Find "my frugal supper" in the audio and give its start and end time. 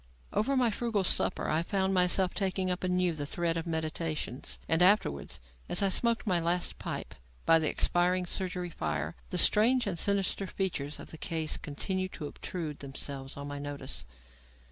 0.57-1.47